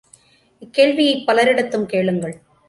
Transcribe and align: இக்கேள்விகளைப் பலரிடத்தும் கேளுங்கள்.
இக்கேள்விகளைப் 0.61 1.27
பலரிடத்தும் 1.27 1.85
கேளுங்கள். 1.85 2.35